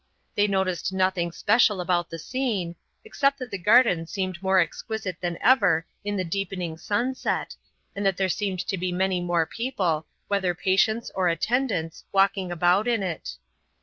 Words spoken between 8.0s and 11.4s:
that there seemed to be many more people, whether patients or